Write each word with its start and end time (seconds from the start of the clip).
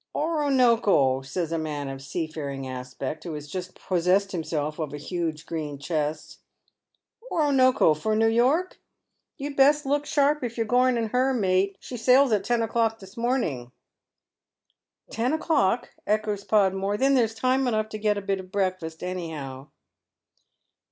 "Oronoko," 0.15 1.21
says 1.23 1.51
a 1.51 1.59
man 1.59 1.87
of 1.87 2.01
seafaring 2.01 2.65
aspect, 2.67 3.23
who 3.23 3.35
has 3.35 3.47
just 3.47 3.75
possessed 3.79 4.31
himself 4.31 4.79
of 4.79 4.95
a 4.95 4.97
huge 4.97 5.45
green 5.45 5.77
chest," 5.77 6.39
Oronoko 7.31 7.93
for 7.95 8.15
New 8.15 8.25
York 8.27 8.77
■? 8.77 8.77
You'd 9.37 9.55
best 9.55 9.85
look 9.85 10.07
sharp 10.07 10.43
if 10.43 10.57
you're 10.57 10.65
going 10.65 10.97
in 10.97 11.09
her, 11.09 11.35
mate; 11.35 11.77
she 11.79 11.97
sails 11.97 12.31
at 12.31 12.43
ten 12.43 12.63
o'clock 12.63 12.97
this 12.97 13.15
morning."" 13.15 13.71
Ten 15.11 15.33
o'clock?" 15.33 15.91
echoes 16.07 16.43
Podmore," 16.45 16.97
then 16.97 17.13
there's 17.13 17.35
time 17.35 17.67
enough 17.67 17.89
to 17.89 17.99
get 17.99 18.17
a 18.17 18.21
bit 18.23 18.39
of 18.39 18.51
breakfast, 18.51 19.03
anyhow." 19.03 19.67